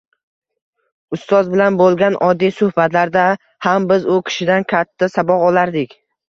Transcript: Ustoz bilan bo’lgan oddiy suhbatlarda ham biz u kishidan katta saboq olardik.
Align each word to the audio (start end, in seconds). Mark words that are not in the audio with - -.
Ustoz 1.17 1.51
bilan 1.51 1.77
bo’lgan 1.81 2.17
oddiy 2.27 2.53
suhbatlarda 2.61 3.27
ham 3.67 3.87
biz 3.93 4.09
u 4.15 4.17
kishidan 4.31 4.67
katta 4.75 5.11
saboq 5.19 5.47
olardik. 5.53 5.97